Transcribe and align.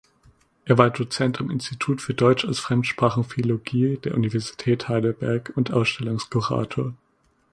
Er 0.65 0.79
war 0.79 0.89
Dozent 0.89 1.39
am 1.41 1.51
Institut 1.51 2.01
für 2.01 2.15
Deutsch 2.15 2.43
als 2.43 2.57
Fremsprachenphilologie 2.57 3.97
der 4.03 4.15
Universität 4.15 4.87
Heidelberg 4.89 5.53
und 5.55 5.71
Ausstellungskurator. 5.71 6.95